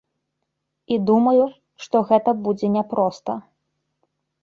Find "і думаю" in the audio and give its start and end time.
0.95-1.45